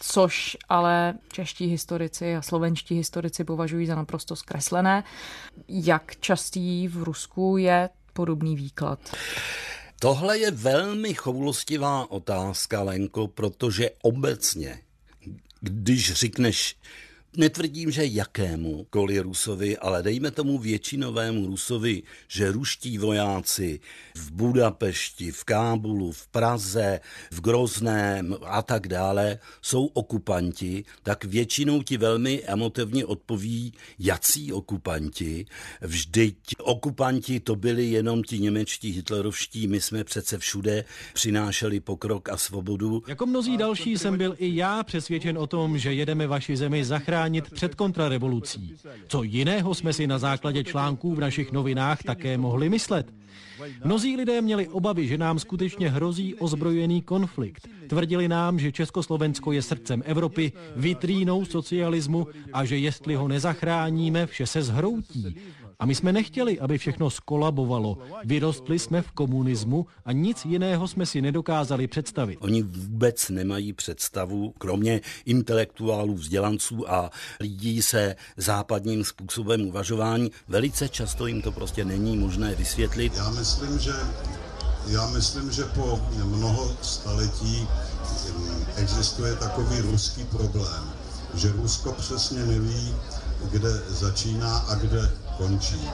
což 0.00 0.56
ale 0.68 1.14
čeští 1.32 1.66
historici 1.66 2.36
a 2.36 2.42
slovenští 2.42 2.94
historici 2.94 3.44
považují 3.44 3.86
za 3.86 3.94
naprosto 3.94 4.36
zkreslené. 4.36 5.04
Jak 5.68 6.16
častý 6.20 6.88
v 6.88 7.02
Rusku 7.02 7.56
je 7.56 7.88
podobný 8.12 8.56
výklad? 8.56 8.98
Tohle 10.00 10.38
je 10.38 10.50
velmi 10.50 11.14
choulostivá 11.14 12.10
otázka, 12.10 12.82
Lenko, 12.82 13.28
protože 13.28 13.90
obecně, 14.02 14.78
když 15.60 16.12
řekneš 16.12 16.76
Netvrdím, 17.38 17.90
že 17.90 18.06
jakému 18.06 18.86
koli 18.90 19.20
Rusovi, 19.20 19.78
ale 19.78 20.02
dejme 20.02 20.30
tomu 20.30 20.58
většinovému 20.58 21.46
Rusovi, 21.46 22.02
že 22.28 22.52
ruští 22.52 22.98
vojáci 22.98 23.80
v 24.16 24.32
Budapešti, 24.32 25.30
v 25.30 25.44
Kábulu, 25.44 26.12
v 26.12 26.26
Praze, 26.28 27.00
v 27.30 27.40
Grozném 27.40 28.36
a 28.42 28.62
tak 28.62 28.88
dále 28.88 29.38
jsou 29.62 29.86
okupanti, 29.86 30.84
tak 31.02 31.24
většinou 31.24 31.82
ti 31.82 31.96
velmi 31.96 32.42
emotivně 32.42 33.06
odpoví, 33.06 33.72
jací 33.98 34.52
okupanti. 34.52 35.46
Vždyť 35.80 36.36
okupanti 36.58 37.40
to 37.40 37.56
byli 37.56 37.86
jenom 37.86 38.22
ti 38.22 38.38
němečtí 38.38 38.90
hitlerovští, 38.90 39.66
my 39.66 39.80
jsme 39.80 40.04
přece 40.04 40.38
všude 40.38 40.84
přinášeli 41.14 41.80
pokrok 41.80 42.28
a 42.28 42.36
svobodu. 42.36 43.02
Jako 43.08 43.26
mnozí 43.26 43.56
další 43.56 43.98
jsem 43.98 44.18
byl 44.18 44.34
i 44.38 44.56
já 44.56 44.82
přesvědčen 44.82 45.38
o 45.38 45.46
tom, 45.46 45.78
že 45.78 45.92
jedeme 45.92 46.26
vaši 46.26 46.56
zemi 46.56 46.84
zachránit 46.84 47.27
zachránit 47.28 47.50
před 47.50 47.74
kontrarevolucí. 47.74 48.74
Co 49.08 49.22
jiného 49.22 49.74
jsme 49.74 49.92
si 49.92 50.06
na 50.06 50.18
základě 50.18 50.64
článků 50.64 51.14
v 51.14 51.20
našich 51.20 51.52
novinách 51.52 52.02
také 52.02 52.38
mohli 52.38 52.68
myslet? 52.68 53.12
Mnozí 53.84 54.16
lidé 54.16 54.40
měli 54.40 54.68
obavy, 54.68 55.06
že 55.06 55.18
nám 55.18 55.38
skutečně 55.38 55.90
hrozí 55.90 56.34
ozbrojený 56.34 57.02
konflikt. 57.02 57.68
Tvrdili 57.88 58.28
nám, 58.28 58.58
že 58.58 58.72
Československo 58.72 59.52
je 59.52 59.62
srdcem 59.62 60.02
Evropy, 60.06 60.52
vitrínou 60.76 61.44
socialismu 61.44 62.26
a 62.52 62.64
že 62.64 62.78
jestli 62.78 63.14
ho 63.14 63.28
nezachráníme, 63.28 64.26
vše 64.26 64.46
se 64.46 64.62
zhroutí. 64.62 65.36
A 65.80 65.86
my 65.86 65.94
jsme 65.94 66.12
nechtěli, 66.12 66.60
aby 66.60 66.78
všechno 66.78 67.10
skolabovalo. 67.10 67.98
Vyrostli 68.24 68.78
jsme 68.78 69.02
v 69.02 69.10
komunismu 69.10 69.86
a 70.04 70.12
nic 70.12 70.44
jiného 70.44 70.88
jsme 70.88 71.06
si 71.06 71.22
nedokázali 71.22 71.86
představit. 71.86 72.38
Oni 72.40 72.62
vůbec 72.62 73.28
nemají 73.28 73.72
představu, 73.72 74.54
kromě 74.58 75.00
intelektuálů, 75.24 76.14
vzdělanců 76.14 76.90
a 76.90 77.10
lidí 77.40 77.82
se 77.82 78.16
západním 78.36 79.04
způsobem 79.04 79.60
uvažování. 79.60 80.30
Velice 80.48 80.88
často 80.88 81.26
jim 81.26 81.42
to 81.42 81.52
prostě 81.52 81.84
není 81.84 82.16
možné 82.16 82.54
vysvětlit. 82.54 83.12
Já 83.16 83.30
myslím, 83.30 83.78
že, 83.78 83.94
já 84.86 85.06
myslím, 85.06 85.50
že 85.52 85.64
po 85.64 86.00
mnoho 86.24 86.76
staletí 86.82 87.68
existuje 88.76 89.36
takový 89.36 89.80
ruský 89.80 90.24
problém, 90.24 90.92
že 91.34 91.52
Rusko 91.52 91.92
přesně 91.92 92.44
neví, 92.44 92.94
kde 93.50 93.70
začíná 93.88 94.58
a 94.58 94.74
kde 94.74 95.10
končí. 95.38 95.90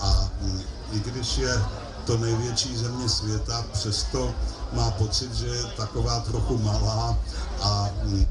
A 0.00 0.30
mm, 0.40 0.60
i 0.92 1.00
když 1.00 1.38
je 1.38 1.54
to 2.04 2.18
největší 2.18 2.76
země 2.76 3.08
světa, 3.08 3.64
přesto 3.72 4.34
má 4.72 4.90
pocit, 4.90 5.34
že 5.34 5.46
je 5.46 5.62
taková 5.76 6.20
trochu 6.20 6.58
malá 6.58 7.16
a 7.60 7.90
mm, 8.04 8.26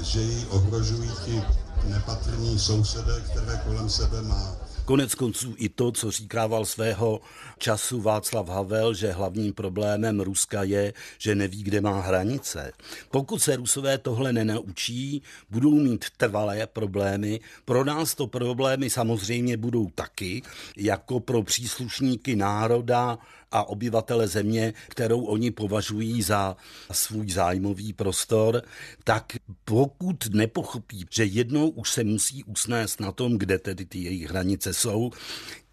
e, 0.00 0.04
že 0.04 0.20
ji 0.22 0.46
ohrožují 0.46 1.10
ti 1.24 1.42
nepatrní 1.84 2.58
sousedé, 2.58 3.20
které 3.20 3.60
kolem 3.66 3.90
sebe 3.90 4.22
má. 4.22 4.52
Konec 4.84 5.14
konců 5.14 5.54
i 5.58 5.68
to, 5.68 5.92
co 5.92 6.10
říkával 6.10 6.64
svého 6.64 7.20
času 7.58 8.00
Václav 8.00 8.48
Havel, 8.48 8.94
že 8.94 9.12
hlavním 9.12 9.52
problémem 9.52 10.20
Ruska 10.20 10.62
je, 10.62 10.92
že 11.18 11.34
neví, 11.34 11.62
kde 11.62 11.80
má 11.80 12.00
hranice. 12.00 12.72
Pokud 13.10 13.42
se 13.42 13.56
Rusové 13.56 13.98
tohle 13.98 14.32
nenaučí, 14.32 15.22
budou 15.50 15.70
mít 15.70 16.04
trvalé 16.16 16.66
problémy. 16.66 17.40
Pro 17.64 17.84
nás 17.84 18.14
to 18.14 18.26
problémy 18.26 18.90
samozřejmě 18.90 19.56
budou 19.56 19.90
taky, 19.94 20.42
jako 20.76 21.20
pro 21.20 21.42
příslušníky 21.42 22.36
národa, 22.36 23.18
a 23.50 23.64
obyvatele 23.64 24.28
země, 24.28 24.74
kterou 24.88 25.24
oni 25.24 25.50
považují 25.50 26.22
za 26.22 26.56
svůj 26.92 27.30
zájmový 27.30 27.92
prostor, 27.92 28.62
tak 29.04 29.32
pokud 29.64 30.26
nepochopí, 30.34 31.06
že 31.10 31.24
jednou 31.24 31.68
už 31.68 31.92
se 31.92 32.04
musí 32.04 32.44
usnést 32.44 33.00
na 33.00 33.12
tom, 33.12 33.38
kde 33.38 33.58
tedy 33.58 33.84
ty 33.84 33.98
jejich 33.98 34.30
hranice 34.30 34.74
jsou, 34.74 35.10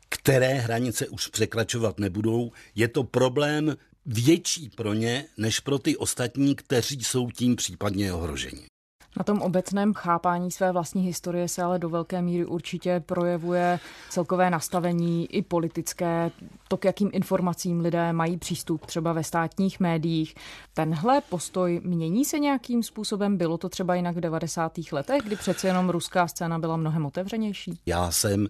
které 0.09 0.53
hranice 0.53 1.07
už 1.07 1.27
překračovat 1.27 1.99
nebudou, 1.99 2.51
je 2.75 2.87
to 2.87 3.03
problém 3.03 3.77
větší 4.05 4.69
pro 4.69 4.93
ně, 4.93 5.25
než 5.37 5.59
pro 5.59 5.79
ty 5.79 5.97
ostatní, 5.97 6.55
kteří 6.55 7.03
jsou 7.03 7.31
tím 7.31 7.55
případně 7.55 8.13
ohroženi. 8.13 8.76
Na 9.17 9.23
tom 9.23 9.41
obecném 9.41 9.93
chápání 9.93 10.51
své 10.51 10.71
vlastní 10.71 11.01
historie 11.03 11.47
se 11.47 11.63
ale 11.63 11.79
do 11.79 11.89
velké 11.89 12.21
míry 12.21 12.45
určitě 12.45 13.03
projevuje 13.05 13.79
celkové 14.09 14.49
nastavení 14.49 15.35
i 15.35 15.41
politické, 15.41 16.31
to, 16.67 16.77
k 16.77 16.85
jakým 16.85 17.09
informacím 17.13 17.79
lidé 17.79 18.13
mají 18.13 18.37
přístup 18.37 18.85
třeba 18.85 19.13
ve 19.13 19.23
státních 19.23 19.79
médiích. 19.79 20.35
Tenhle 20.73 21.21
postoj 21.21 21.81
mění 21.83 22.25
se 22.25 22.39
nějakým 22.39 22.83
způsobem? 22.83 23.37
Bylo 23.37 23.57
to 23.57 23.69
třeba 23.69 23.95
jinak 23.95 24.15
v 24.15 24.19
90. 24.19 24.71
letech, 24.91 25.21
kdy 25.23 25.35
přece 25.35 25.67
jenom 25.67 25.89
ruská 25.89 26.27
scéna 26.27 26.59
byla 26.59 26.77
mnohem 26.77 27.05
otevřenější? 27.05 27.79
Já 27.85 28.11
jsem 28.11 28.47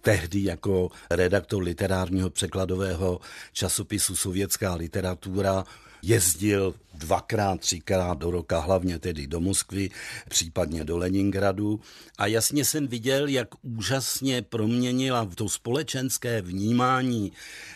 tehdy 0.00 0.44
jako 0.44 0.88
redaktor 1.10 1.62
literárního 1.62 2.30
překladového 2.30 3.20
časopisu 3.52 4.16
Sovětská 4.16 4.74
literatura 4.74 5.64
jezdil 6.02 6.74
dvakrát, 6.94 7.60
třikrát 7.60 8.18
do 8.18 8.30
roka, 8.30 8.60
hlavně 8.60 8.98
tedy 8.98 9.26
do 9.26 9.40
Moskvy, 9.40 9.90
případně 10.28 10.84
do 10.84 10.98
Leningradu. 10.98 11.80
A 12.18 12.26
jasně 12.26 12.64
jsem 12.64 12.86
viděl, 12.86 13.28
jak 13.28 13.48
úžasně 13.62 14.42
proměnila 14.42 15.28
to 15.34 15.48
společenské 15.48 16.42
vnímání 16.42 17.32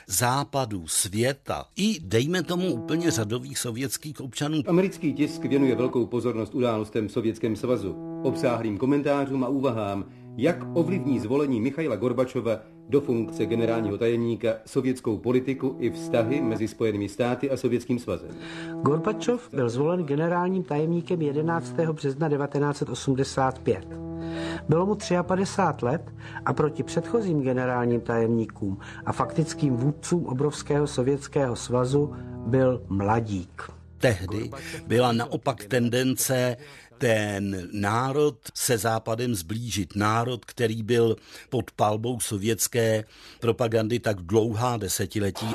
západu, 0.07 0.87
světa 0.89 1.65
i, 1.77 2.01
dejme 2.01 2.43
tomu, 2.43 2.75
úplně 2.75 3.11
řadových 3.11 3.59
sovětských 3.59 4.21
občanů. 4.21 4.63
Americký 4.67 5.13
tisk 5.13 5.45
věnuje 5.45 5.77
velkou 5.77 6.07
pozornost 6.07 6.55
událostem 6.55 7.09
v 7.09 7.13
Sovětském 7.13 7.57
svazu, 7.57 8.21
obsáhlým 8.23 8.79
komentářům 8.79 9.45
a 9.45 9.49
úvahám, 9.49 10.22
jak 10.37 10.57
ovlivní 10.75 11.21
zvolení 11.21 11.61
Michaila 11.61 11.97
Gorbačova 11.97 12.61
do 12.89 13.01
funkce 13.01 13.47
generálního 13.47 13.99
tajemníka 13.99 14.49
sovětskou 14.67 15.19
politiku 15.19 15.77
i 15.79 15.91
vztahy 15.91 16.41
mezi 16.41 16.69
Spojenými 16.69 17.09
státy 17.09 17.51
a 17.51 17.57
Sovětským 17.57 17.99
svazem. 17.99 18.31
Gorbačov 18.83 19.49
byl 19.55 19.69
zvolen 19.69 20.05
generálním 20.05 20.63
tajemníkem 20.63 21.23
11. 21.23 21.73
března 21.93 22.29
1985. 22.29 23.87
Bylo 24.69 24.87
mu 24.87 24.97
53 25.23 25.85
let 25.85 26.15
a 26.45 26.53
proti 26.53 26.83
předchozím 26.83 27.43
generálním 27.43 28.01
tajemníkům 28.01 28.79
a 29.07 29.13
faktickým 29.13 29.77
vůdcům 29.77 30.27
obrovského 30.27 30.87
sovětského 30.87 31.57
svazu 31.57 32.13
byl 32.47 32.83
mladík. 32.89 33.63
Tehdy 33.99 34.51
byla 34.87 35.13
naopak 35.13 35.65
tendence 35.65 36.57
ten 37.03 37.69
národ 37.73 38.37
se 38.55 38.79
západem 38.79 39.35
zblížit. 39.35 39.97
Národ, 39.97 40.45
který 40.45 40.83
byl 40.83 41.17
pod 41.51 41.71
palbou 41.71 42.21
sovětské 42.21 43.05
propagandy 43.41 43.99
tak 43.99 44.17
dlouhá 44.21 44.77
desetiletí. 44.77 45.55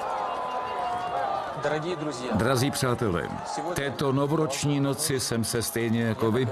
Drazí 2.34 2.72
přátelé, 2.72 3.30
této 3.74 4.12
novoroční 4.12 4.80
noci 4.80 5.20
jsem 5.20 5.44
se 5.44 5.62
stejně 5.62 6.02
jako 6.02 6.32
vy 6.32 6.48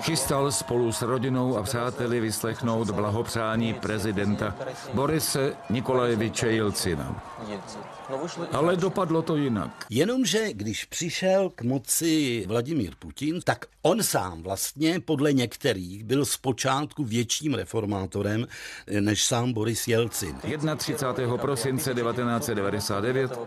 chystal 0.00 0.52
spolu 0.52 0.92
s 0.92 1.02
rodinou 1.02 1.56
a 1.56 1.62
přáteli 1.62 2.20
vyslechnout 2.20 2.90
blahopřání 2.90 3.74
prezidenta 3.74 4.54
Borise 4.94 5.52
Nikolajeviče 5.70 6.50
Jelcina. 6.50 7.22
Ale 8.52 8.76
dopadlo 8.76 9.22
to 9.22 9.36
jinak. 9.36 9.86
Jenomže 9.90 10.52
když 10.52 10.84
přišel 10.84 11.50
k 11.54 11.62
moci 11.62 12.44
Vladimír 12.48 12.92
Putin, 12.98 13.40
tak 13.44 13.66
on 13.82 14.02
sám 14.02 14.42
vlastně 14.42 15.00
podle 15.00 15.32
některých 15.32 16.04
byl 16.04 16.24
zpočátku 16.24 17.04
větším 17.04 17.54
reformátorem 17.54 18.46
než 19.00 19.24
sám 19.24 19.52
Boris 19.52 19.88
Jelcin. 19.88 20.36
31. 20.76 21.36
prosince 21.36 21.94
1999 21.94 23.38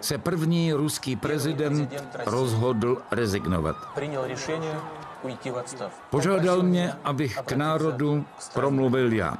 se 0.00 0.18
první 0.18 0.72
ruský 0.72 1.16
prezident 1.16 1.90
rozhodl 2.26 3.02
rezignovat. 3.10 3.76
Požádal 6.10 6.62
mě, 6.62 6.92
abych 7.04 7.38
k 7.44 7.52
národu 7.52 8.24
promluvil 8.54 9.12
já. 9.12 9.34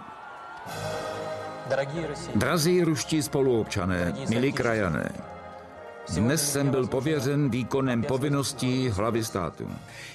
Drazí 2.35 2.83
ruští 2.83 3.23
spoluobčané, 3.23 4.15
milí 4.29 4.53
krajané, 4.53 5.13
Dnes 6.15 6.53
jsem 6.53 6.71
byl 6.71 6.87
pověřen 6.87 7.51
výkonem 7.51 8.03
povinností 8.03 8.89
hlavy 8.89 9.25
státu. 9.25 9.71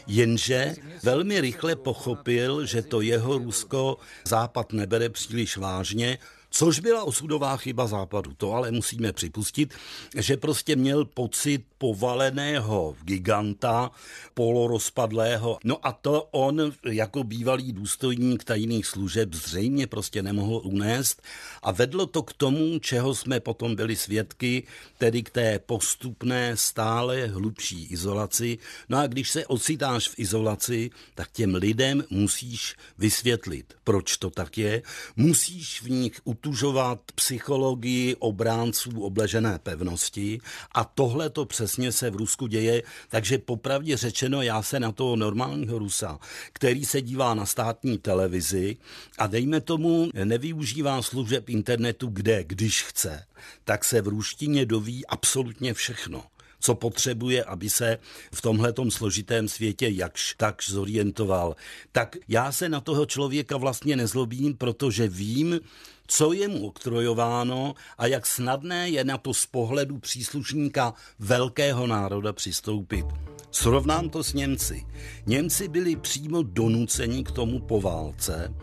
Jenže 0.07 0.75
velmi 1.03 1.41
rychle 1.41 1.75
pochopil, 1.75 2.65
že 2.65 2.81
to 2.81 3.01
jeho 3.01 3.37
Rusko 3.37 3.97
Západ 4.23 4.73
nebere 4.73 5.09
příliš 5.09 5.57
vážně 5.57 6.17
Což 6.57 6.79
byla 6.79 7.03
osudová 7.03 7.57
chyba 7.57 7.87
západu. 7.87 8.33
To 8.33 8.53
ale 8.53 8.71
musíme 8.71 9.13
připustit, 9.13 9.73
že 10.15 10.37
prostě 10.37 10.75
měl 10.75 11.05
pocit 11.05 11.65
povaleného 11.77 12.95
giganta, 13.03 13.91
polorozpadlého. 14.33 15.57
No 15.63 15.87
a 15.87 15.91
to 15.91 16.23
on 16.31 16.73
jako 16.85 17.23
bývalý 17.23 17.71
důstojník 17.71 18.43
tajných 18.43 18.85
služeb 18.85 19.33
zřejmě 19.33 19.87
prostě 19.87 20.23
nemohl 20.23 20.61
unést 20.63 21.21
a 21.61 21.71
vedlo 21.71 22.05
to 22.05 22.23
k 22.23 22.33
tomu, 22.33 22.79
čeho 22.79 23.15
jsme 23.15 23.39
potom 23.39 23.75
byli 23.75 23.95
svědky, 23.95 24.63
tedy 24.97 25.23
k 25.23 25.29
té 25.29 25.59
postupné, 25.59 26.57
stále 26.57 27.27
hlubší 27.27 27.85
izolaci. 27.85 28.57
No 28.89 28.97
a 28.97 29.07
když 29.07 29.29
se 29.29 29.45
ocitáš 29.45 30.09
v 30.09 30.19
izolaci, 30.19 30.89
tak 31.15 31.31
těm 31.31 31.55
lidem 31.55 32.03
musíš 32.09 32.75
vysvětlit, 32.97 33.73
proč 33.83 34.17
to 34.17 34.29
tak 34.29 34.57
je. 34.57 34.81
Musíš 35.15 35.81
v 35.81 35.89
nich 35.89 36.21
utužovat 36.47 36.99
psychologii 37.15 38.15
obránců 38.15 39.01
obležené 39.01 39.59
pevnosti. 39.63 40.39
A 40.71 40.83
tohle 40.83 41.29
to 41.29 41.45
přesně 41.45 41.91
se 41.91 42.09
v 42.09 42.15
Rusku 42.15 42.47
děje, 42.47 42.83
takže 43.09 43.37
popravdě 43.37 43.97
řečeno 43.97 44.41
já 44.41 44.61
se 44.61 44.79
na 44.79 44.91
toho 44.91 45.15
normálního 45.15 45.79
Rusa, 45.79 46.19
který 46.53 46.85
se 46.85 47.01
dívá 47.01 47.33
na 47.33 47.45
státní 47.45 47.97
televizi 47.97 48.77
a 49.17 49.27
dejme 49.27 49.61
tomu 49.61 50.09
nevyužívá 50.23 51.01
služeb 51.01 51.49
internetu 51.49 52.07
kde, 52.07 52.43
když 52.43 52.83
chce, 52.83 53.23
tak 53.63 53.85
se 53.85 54.01
v 54.01 54.07
ruštině 54.07 54.65
doví 54.65 55.05
absolutně 55.05 55.73
všechno 55.73 56.23
co 56.59 56.75
potřebuje, 56.75 57.43
aby 57.43 57.69
se 57.69 57.97
v 58.33 58.41
tomhletom 58.41 58.91
složitém 58.91 59.47
světě 59.47 59.87
jakž 59.89 60.35
takž 60.37 60.69
zorientoval. 60.69 61.55
Tak 61.91 62.15
já 62.27 62.51
se 62.51 62.69
na 62.69 62.81
toho 62.81 63.05
člověka 63.05 63.57
vlastně 63.57 63.95
nezlobím, 63.95 64.57
protože 64.57 65.07
vím, 65.07 65.59
co 66.07 66.33
je 66.33 66.47
mu 66.47 66.67
oktrojováno 66.67 67.73
a 67.97 68.07
jak 68.07 68.25
snadné 68.25 68.89
je 68.89 69.03
na 69.03 69.17
to 69.17 69.33
z 69.33 69.45
pohledu 69.45 69.97
příslušníka 69.97 70.93
velkého 71.19 71.87
národa 71.87 72.33
přistoupit. 72.33 73.05
Srovnám 73.51 74.09
to 74.09 74.23
s 74.23 74.33
Němci. 74.33 74.85
Němci 75.25 75.67
byli 75.67 75.95
přímo 75.95 76.43
donuceni 76.43 77.23
k 77.23 77.31
tomu 77.31 77.59
po 77.59 77.81
válce, 77.81 78.53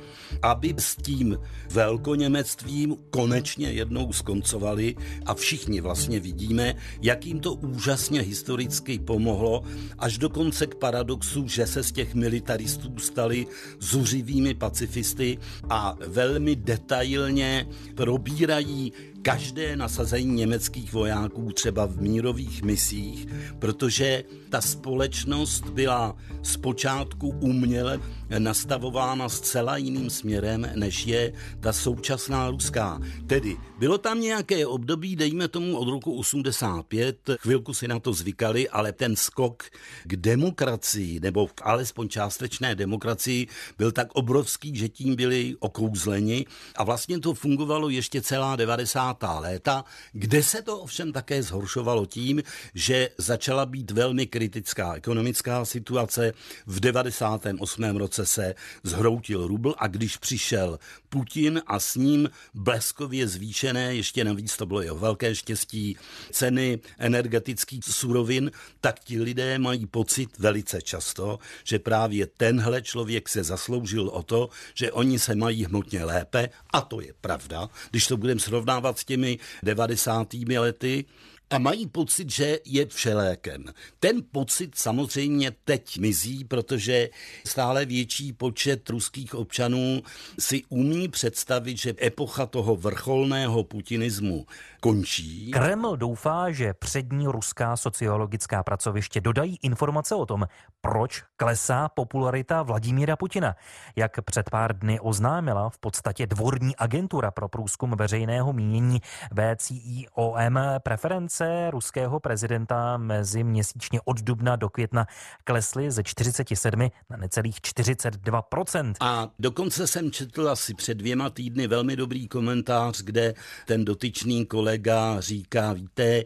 aby 0.42 0.74
s 0.78 0.96
tím 0.96 1.38
velkoněmectvím 1.70 2.96
konečně 3.10 3.72
jednou 3.72 4.12
skoncovali 4.12 4.94
a 5.26 5.34
všichni 5.34 5.80
vlastně 5.80 6.20
vidíme, 6.20 6.74
jak 7.02 7.26
jim 7.26 7.40
to 7.40 7.54
úžasně 7.54 8.20
historicky 8.20 8.98
pomohlo, 8.98 9.62
až 9.98 10.18
dokonce 10.18 10.66
k 10.66 10.74
paradoxu, 10.74 11.48
že 11.48 11.66
se 11.66 11.82
z 11.82 11.92
těch 11.92 12.14
militaristů 12.14 12.98
stali 12.98 13.46
zuřivými 13.80 14.54
pacifisty 14.54 15.38
a 15.70 15.96
velmi 16.06 16.56
detailně 16.56 17.66
probírají 17.94 18.92
každé 19.24 19.76
nasazení 19.76 20.34
německých 20.34 20.92
vojáků 20.92 21.52
třeba 21.52 21.86
v 21.86 22.00
mírových 22.00 22.62
misích, 22.62 23.26
protože 23.58 24.24
ta 24.50 24.60
společnost 24.60 25.64
byla 25.64 26.16
zpočátku 26.42 27.28
uměle 27.28 28.00
nastavována 28.38 29.28
zcela 29.28 29.76
jiným 29.76 30.10
směrem, 30.10 30.70
než 30.74 31.06
je 31.06 31.32
ta 31.60 31.72
současná 31.72 32.50
ruská. 32.50 33.00
Tedy 33.26 33.56
bylo 33.78 33.98
tam 33.98 34.20
nějaké 34.20 34.66
období, 34.66 35.16
dejme 35.16 35.48
tomu 35.48 35.78
od 35.78 35.88
roku 35.88 36.18
85, 36.18 37.30
chvilku 37.38 37.74
si 37.74 37.88
na 37.88 37.98
to 38.00 38.12
zvykali, 38.12 38.68
ale 38.68 38.92
ten 38.92 39.16
skok 39.16 39.64
k 40.04 40.16
demokracii, 40.16 41.20
nebo 41.20 41.46
k 41.46 41.60
alespoň 41.64 42.08
částečné 42.08 42.74
demokracii, 42.74 43.46
byl 43.78 43.92
tak 43.92 44.08
obrovský, 44.12 44.76
že 44.76 44.88
tím 44.88 45.16
byli 45.16 45.56
okouzleni 45.58 46.46
a 46.76 46.84
vlastně 46.84 47.20
to 47.20 47.34
fungovalo 47.34 47.88
ještě 47.88 48.22
celá 48.22 48.56
90. 48.56 49.13
léta, 49.22 49.84
kde 50.12 50.42
se 50.42 50.62
to 50.62 50.78
ovšem 50.78 51.12
také 51.12 51.42
zhoršovalo 51.42 52.06
tím, 52.06 52.42
že 52.74 53.10
začala 53.18 53.66
být 53.66 53.90
velmi 53.90 54.26
kritická 54.26 54.94
ekonomická 54.94 55.64
situace. 55.64 56.32
V 56.66 56.80
98. 56.80 57.96
roce 57.96 58.26
se 58.26 58.54
zhroutil 58.82 59.46
rubl 59.46 59.74
a 59.78 59.86
když 59.86 60.16
přišel 60.16 60.78
Putin 61.14 61.62
a 61.66 61.80
s 61.80 61.94
ním 61.94 62.30
bleskově 62.54 63.28
zvýšené, 63.28 63.94
ještě 63.94 64.24
navíc 64.24 64.56
to 64.56 64.66
bylo 64.66 64.82
jeho 64.82 64.96
velké 64.98 65.34
štěstí, 65.34 65.96
ceny 66.30 66.80
energetických 66.98 67.84
surovin, 67.84 68.50
tak 68.80 69.00
ti 69.00 69.20
lidé 69.20 69.58
mají 69.58 69.86
pocit 69.86 70.38
velice 70.38 70.82
často, 70.82 71.38
že 71.64 71.78
právě 71.78 72.26
tenhle 72.26 72.82
člověk 72.82 73.28
se 73.28 73.44
zasloužil 73.44 74.08
o 74.08 74.22
to, 74.22 74.48
že 74.74 74.92
oni 74.92 75.18
se 75.18 75.34
mají 75.34 75.64
hmotně 75.64 76.04
lépe 76.04 76.48
a 76.70 76.80
to 76.80 77.00
je 77.00 77.14
pravda. 77.20 77.70
Když 77.90 78.06
to 78.06 78.16
budeme 78.16 78.40
srovnávat 78.40 78.98
s 78.98 79.04
těmi 79.04 79.38
90. 79.62 80.34
lety, 80.58 81.04
a 81.50 81.58
mají 81.58 81.86
pocit, 81.86 82.30
že 82.30 82.58
je 82.64 82.86
všelékem. 82.86 83.64
Ten 84.00 84.22
pocit 84.32 84.74
samozřejmě 84.74 85.50
teď 85.64 85.98
mizí, 85.98 86.44
protože 86.44 87.08
stále 87.46 87.84
větší 87.84 88.32
počet 88.32 88.90
ruských 88.90 89.34
občanů 89.34 90.02
si 90.38 90.62
umí 90.68 91.08
představit, 91.08 91.78
že 91.78 91.94
epocha 92.02 92.46
toho 92.46 92.76
vrcholného 92.76 93.64
putinismu 93.64 94.46
končí. 94.80 95.50
Kreml 95.50 95.96
doufá, 95.96 96.50
že 96.50 96.74
přední 96.74 97.26
ruská 97.26 97.76
sociologická 97.76 98.62
pracoviště 98.62 99.20
dodají 99.20 99.58
informace 99.62 100.14
o 100.14 100.26
tom, 100.26 100.46
proč 100.80 101.22
klesá 101.36 101.88
popularita 101.88 102.62
Vladimíra 102.62 103.16
Putina. 103.16 103.54
Jak 103.96 104.24
před 104.24 104.50
pár 104.50 104.78
dny 104.78 105.00
oznámila 105.00 105.70
v 105.70 105.78
podstatě 105.78 106.26
dvorní 106.26 106.76
agentura 106.76 107.30
pro 107.30 107.48
průzkum 107.48 107.90
veřejného 107.90 108.52
mínění 108.52 109.00
VCIOM 109.32 110.58
preference 110.78 111.33
ruského 111.70 112.20
prezidenta 112.20 112.96
mezi 112.96 113.44
měsíčně 113.44 114.00
od 114.04 114.20
dubna 114.20 114.56
do 114.56 114.68
května 114.68 115.06
klesly 115.44 115.90
ze 115.90 116.02
47 116.02 116.90
na 117.10 117.16
necelých 117.16 117.56
42% 117.56 118.92
A 119.00 119.28
dokonce 119.38 119.86
jsem 119.86 120.10
četl 120.10 120.48
asi 120.48 120.74
před 120.74 120.94
dvěma 120.94 121.30
týdny 121.30 121.66
velmi 121.66 121.96
dobrý 121.96 122.28
komentář, 122.28 123.02
kde 123.02 123.34
ten 123.66 123.84
dotyčný 123.84 124.46
kolega 124.46 125.20
říká, 125.20 125.72
víte, 125.72 126.22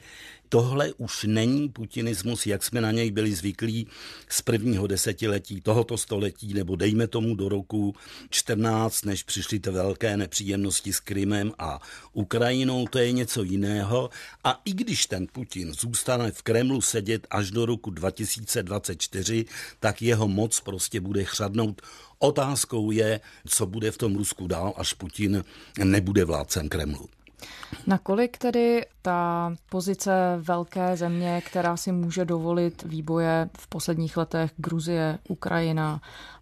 tohle 0.49 0.93
už 0.93 1.25
není 1.25 1.69
putinismus, 1.69 2.47
jak 2.47 2.65
jsme 2.65 2.81
na 2.81 2.91
něj 2.91 3.11
byli 3.11 3.35
zvyklí 3.35 3.87
z 4.29 4.43
prvního 4.43 4.87
desetiletí 4.87 5.61
tohoto 5.61 5.99
století, 5.99 6.55
nebo 6.55 6.77
dejme 6.77 7.07
tomu 7.07 7.35
do 7.35 7.49
roku 7.49 7.95
14, 8.31 9.05
než 9.05 9.23
přišly 9.23 9.61
ty 9.61 9.71
velké 9.71 10.17
nepříjemnosti 10.17 10.93
s 10.93 11.01
Krymem 11.01 11.53
a 11.59 11.81
Ukrajinou, 12.13 12.87
to 12.87 12.99
je 12.99 13.13
něco 13.13 13.43
jiného. 13.43 14.11
A 14.45 14.61
i 14.65 14.73
když 14.73 15.07
ten 15.07 15.27
Putin 15.33 15.73
zůstane 15.73 16.31
v 16.33 16.43
Kremlu 16.43 16.81
sedět 16.81 17.27
až 17.31 17.51
do 17.51 17.67
roku 17.67 17.91
2024, 17.91 19.45
tak 19.81 20.03
jeho 20.03 20.29
moc 20.29 20.61
prostě 20.61 21.01
bude 21.01 21.25
chřadnout. 21.25 21.83
Otázkou 22.19 22.91
je, 22.91 23.21
co 23.47 23.67
bude 23.67 23.91
v 23.91 23.99
tom 23.99 24.17
Rusku 24.17 24.47
dál, 24.47 24.75
až 24.77 24.93
Putin 24.93 25.45
nebude 25.85 26.25
vládcem 26.25 26.69
Kremlu. 26.69 27.09
Nakolik 27.87 28.39
tedy 28.39 28.87
ta 29.03 29.53
pozice 29.71 30.13
velké 30.39 30.97
země, 30.97 31.43
která 31.47 31.77
si 31.77 31.93
může 31.93 32.25
dovolit 32.25 32.83
výboje 32.83 33.51
v 33.59 33.67
posledních 33.67 34.17
letech 34.17 34.51
Gruzie, 34.57 35.19
Ukrajina, 35.29 36.01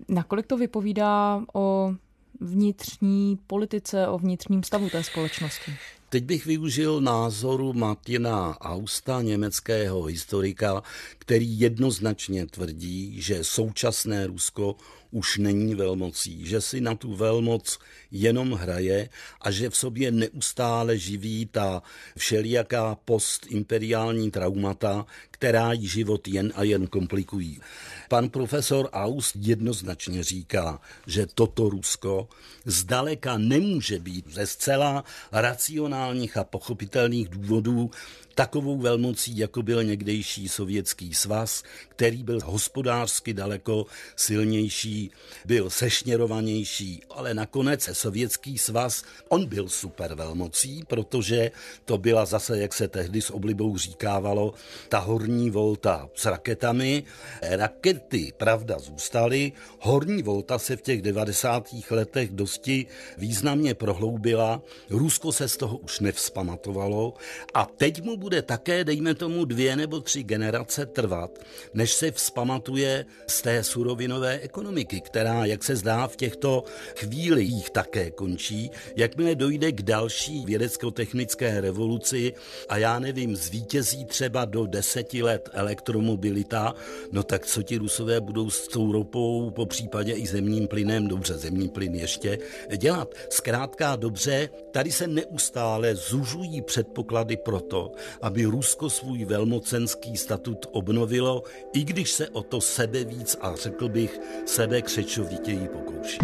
nakolik 0.08 0.46
to 0.46 0.56
vypovídá 0.56 1.42
o 1.54 1.92
vnitřní 2.40 3.38
politice, 3.46 4.08
o 4.08 4.18
vnitřním 4.18 4.62
stavu 4.62 4.90
té 4.90 5.02
společnosti? 5.02 5.76
Teď 6.16 6.24
bych 6.24 6.46
využil 6.46 7.00
názoru 7.00 7.72
Martina 7.72 8.60
Austa, 8.60 9.22
německého 9.22 10.02
historika, 10.02 10.82
který 11.18 11.60
jednoznačně 11.60 12.46
tvrdí, 12.46 13.20
že 13.20 13.44
současné 13.44 14.26
Rusko 14.26 14.76
už 15.10 15.38
není 15.38 15.74
velmocí, 15.74 16.46
že 16.46 16.60
si 16.60 16.80
na 16.80 16.94
tu 16.94 17.14
velmoc 17.14 17.78
jenom 18.10 18.52
hraje 18.52 19.08
a 19.40 19.50
že 19.50 19.70
v 19.70 19.76
sobě 19.76 20.10
neustále 20.10 20.98
živí 20.98 21.46
ta 21.46 21.82
všelijaká 22.18 22.94
postimperiální 23.04 24.30
traumata, 24.30 25.06
která 25.30 25.72
jí 25.72 25.88
život 25.88 26.28
jen 26.28 26.52
a 26.56 26.62
jen 26.62 26.86
komplikují. 26.86 27.60
Pan 28.08 28.28
profesor 28.28 28.88
Aust 28.92 29.36
jednoznačně 29.36 30.24
říká, 30.24 30.80
že 31.06 31.26
toto 31.26 31.68
Rusko 31.68 32.28
zdaleka 32.64 33.38
nemůže 33.38 33.98
být 33.98 34.32
ze 34.32 34.46
zcela 34.46 35.04
racionální 35.32 36.05
racionálních 36.06 36.36
a 36.36 36.44
pochopitelných 36.44 37.28
důvodů 37.28 37.90
takovou 38.36 38.78
velmocí, 38.78 39.38
jako 39.38 39.62
byl 39.62 39.84
někdejší 39.84 40.48
sovětský 40.48 41.14
svaz, 41.14 41.62
který 41.88 42.22
byl 42.22 42.38
hospodářsky 42.44 43.34
daleko 43.34 43.86
silnější, 44.16 45.10
byl 45.44 45.70
sešněrovanější, 45.70 47.02
ale 47.10 47.34
nakonec 47.34 47.88
sovětský 47.92 48.58
svaz, 48.58 49.04
on 49.28 49.46
byl 49.46 49.68
super 49.68 50.14
velmocí, 50.14 50.84
protože 50.88 51.50
to 51.84 51.98
byla 51.98 52.24
zase, 52.24 52.58
jak 52.58 52.74
se 52.74 52.88
tehdy 52.88 53.22
s 53.22 53.30
oblibou 53.30 53.78
říkávalo, 53.78 54.54
ta 54.88 54.98
horní 54.98 55.50
volta 55.50 56.08
s 56.14 56.24
raketami. 56.24 57.04
Rakety, 57.42 58.32
pravda, 58.36 58.78
zůstaly, 58.78 59.52
horní 59.80 60.22
volta 60.22 60.58
se 60.58 60.76
v 60.76 60.82
těch 60.82 61.02
90. 61.02 61.68
letech 61.90 62.30
dosti 62.30 62.86
významně 63.18 63.74
prohloubila, 63.74 64.62
Rusko 64.90 65.32
se 65.32 65.48
z 65.48 65.56
toho 65.56 65.78
už 65.86 66.00
nevzpamatovalo 66.00 67.14
a 67.54 67.64
teď 67.64 68.02
mu 68.02 68.16
bude 68.16 68.42
také, 68.42 68.84
dejme 68.84 69.14
tomu, 69.14 69.44
dvě 69.44 69.76
nebo 69.76 70.00
tři 70.00 70.22
generace 70.22 70.86
trvat, 70.86 71.38
než 71.74 71.92
se 71.92 72.10
vzpamatuje 72.10 73.06
z 73.26 73.42
té 73.42 73.64
surovinové 73.64 74.38
ekonomiky, 74.42 75.00
která, 75.00 75.44
jak 75.44 75.64
se 75.64 75.76
zdá, 75.76 76.06
v 76.06 76.16
těchto 76.16 76.64
chvílích 76.96 77.70
také 77.70 78.10
končí. 78.10 78.70
Jakmile 78.96 79.34
dojde 79.34 79.72
k 79.72 79.82
další 79.82 80.44
vědecko-technické 80.44 81.60
revoluci 81.60 82.32
a 82.68 82.78
já 82.78 82.98
nevím, 82.98 83.36
zvítězí 83.36 84.04
třeba 84.04 84.44
do 84.44 84.66
deseti 84.66 85.22
let 85.22 85.48
elektromobilita, 85.52 86.74
no 87.12 87.22
tak 87.22 87.46
co 87.46 87.62
ti 87.62 87.76
rusové 87.76 88.20
budou 88.20 88.50
s 88.50 88.68
tou 88.68 88.92
ropou, 88.92 89.50
po 89.50 89.66
případě 89.66 90.12
i 90.12 90.26
zemním 90.26 90.66
plynem, 90.68 91.08
dobře, 91.08 91.38
zemní 91.38 91.68
plyn 91.68 91.94
ještě, 91.94 92.38
dělat. 92.76 93.14
Zkrátka 93.30 93.96
dobře, 93.96 94.48
tady 94.70 94.92
se 94.92 95.06
neustále 95.06 95.75
zužují 95.94 96.62
předpoklady 96.62 97.36
pro 97.36 97.60
to, 97.60 97.92
aby 98.22 98.44
Rusko 98.44 98.90
svůj 98.90 99.24
velmocenský 99.24 100.16
statut 100.16 100.66
obnovilo, 100.72 101.42
i 101.72 101.84
když 101.84 102.10
se 102.10 102.28
o 102.28 102.42
to 102.42 102.60
sebe 102.60 103.04
víc 103.04 103.36
a 103.40 103.56
řekl 103.56 103.88
bych 103.88 104.20
sebe 104.46 104.82
křečovitěji 104.82 105.68
pokouší. 105.68 106.18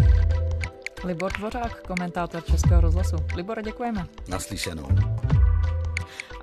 Libor 1.03 1.31
Dvořák, 1.37 1.87
komentátor 1.87 2.43
Českého 2.43 2.81
rozhlasu. 2.81 3.15
Libor, 3.35 3.61
děkujeme. 3.61 4.05
Naslyšenou. 4.27 4.87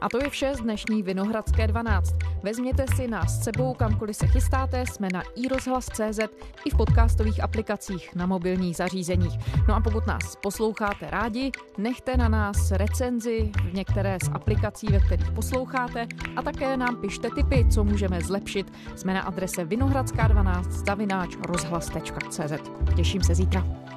A 0.00 0.08
to 0.08 0.18
je 0.22 0.30
vše 0.30 0.54
z 0.54 0.60
dnešní 0.60 1.02
Vinohradské 1.02 1.66
12. 1.66 2.14
Vezměte 2.42 2.84
si 2.96 3.08
nás 3.08 3.40
s 3.40 3.44
sebou, 3.44 3.74
kamkoliv 3.74 4.16
se 4.16 4.26
chystáte, 4.26 4.86
jsme 4.86 5.08
na 5.12 5.22
iRozhlas.cz 5.36 6.18
i 6.64 6.70
v 6.70 6.76
podcastových 6.76 7.42
aplikacích 7.42 8.14
na 8.14 8.26
mobilních 8.26 8.76
zařízeních. 8.76 9.38
No 9.68 9.74
a 9.74 9.80
pokud 9.80 10.06
nás 10.06 10.36
posloucháte 10.36 11.10
rádi, 11.10 11.52
nechte 11.78 12.16
na 12.16 12.28
nás 12.28 12.70
recenzi 12.70 13.50
v 13.70 13.74
některé 13.74 14.18
z 14.24 14.28
aplikací, 14.28 14.86
ve 14.86 15.00
kterých 15.00 15.30
posloucháte 15.30 16.06
a 16.36 16.42
také 16.42 16.76
nám 16.76 16.96
pište 16.96 17.28
tipy, 17.34 17.66
co 17.70 17.84
můžeme 17.84 18.20
zlepšit. 18.20 18.72
Jsme 18.96 19.14
na 19.14 19.20
adrese 19.20 19.64
vinohradská12 19.64 20.70
zavináč 20.70 21.36
rozhlas.cz. 21.48 22.52
Těším 22.96 23.22
se 23.22 23.34
zítra. 23.34 23.89